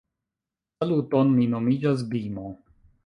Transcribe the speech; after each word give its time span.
Saluton, 0.79 1.31
mi 1.41 1.45
nomiĝas 1.53 2.03
Bimo 2.15 2.47